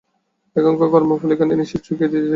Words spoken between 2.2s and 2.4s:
যেতে হবে।